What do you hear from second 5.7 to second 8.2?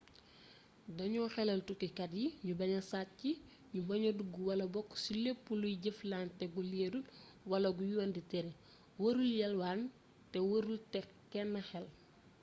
jëflante gu leerul wala gu yoon